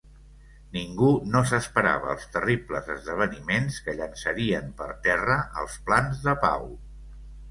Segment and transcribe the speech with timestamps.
[0.77, 6.67] Ningú no s'esperava els terribles esdeveniments que llançarien per terra els plans de pau.